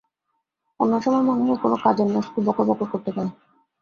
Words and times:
অন্য 0.79 0.93
সময় 1.03 1.25
মনে 1.29 1.41
হয় 1.43 1.59
কোনো 1.63 1.75
কাজের 1.83 2.07
না 2.07 2.19
শুধু 2.25 2.39
বকরবকর 2.47 2.87
করতে 2.93 3.11
পারে। 3.11 3.29